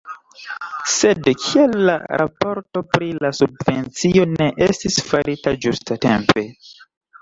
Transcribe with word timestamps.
Sed 0.93 1.29
kial 1.41 1.75
la 1.91 1.99
raporto 2.23 2.85
pri 2.97 3.11
la 3.27 3.33
subvencio 3.43 4.29
ne 4.35 4.51
estis 4.73 5.01
farita 5.15 5.59
ĝustatempe? 5.65 6.51